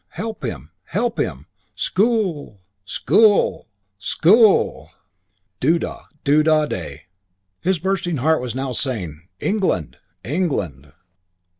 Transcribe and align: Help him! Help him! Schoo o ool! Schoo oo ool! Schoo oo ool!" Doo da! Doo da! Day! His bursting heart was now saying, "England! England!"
Help 0.15 0.43
him! 0.43 0.71
Help 0.85 1.19
him! 1.19 1.45
Schoo 1.77 2.01
o 2.03 2.09
ool! 2.09 2.61
Schoo 3.05 3.13
oo 3.13 3.25
ool! 3.25 3.69
Schoo 3.99 4.33
oo 4.33 4.45
ool!" 4.47 4.89
Doo 5.59 5.77
da! 5.77 6.05
Doo 6.23 6.41
da! 6.41 6.65
Day! 6.65 7.03
His 7.59 7.77
bursting 7.77 8.17
heart 8.17 8.41
was 8.41 8.55
now 8.55 8.71
saying, 8.71 9.27
"England! 9.39 9.97
England!" 10.23 10.91